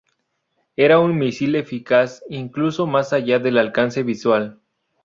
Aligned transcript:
Era 0.77 0.97
un 0.99 1.15
misil 1.19 1.53
eficaz 1.55 2.23
incluso 2.27 2.87
más 2.87 3.13
allá 3.13 3.37
del 3.37 3.59
alcance 3.59 4.01
visual. 4.01 4.59